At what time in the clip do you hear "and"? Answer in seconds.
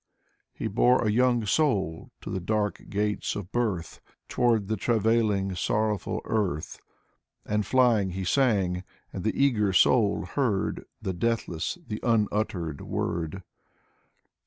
7.45-7.63, 9.13-9.23